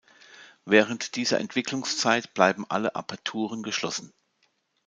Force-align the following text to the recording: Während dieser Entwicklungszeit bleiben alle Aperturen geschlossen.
Während 0.65 1.15
dieser 1.15 1.39
Entwicklungszeit 1.39 2.33
bleiben 2.33 2.65
alle 2.67 2.95
Aperturen 2.95 3.61
geschlossen. 3.61 4.11